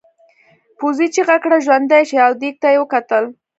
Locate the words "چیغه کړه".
1.13-1.57